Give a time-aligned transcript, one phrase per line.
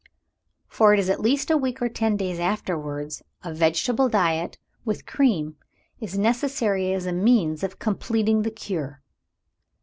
[0.67, 5.57] For at least a week or ten days afterwards a vegetable diet, with cream,
[5.99, 9.03] is necessary as a means of completing the cure."